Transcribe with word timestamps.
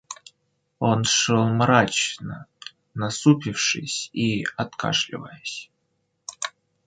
Он 0.79 1.03
шел 1.03 1.47
мрачно, 1.49 2.47
насупившись 2.95 4.09
и 4.13 4.47
откашливаясь. 4.57 5.69